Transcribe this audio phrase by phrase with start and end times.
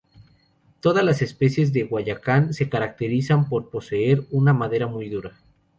[0.79, 5.33] Todas las especies de guayacán se caracterizan por poseer una madera muy dura.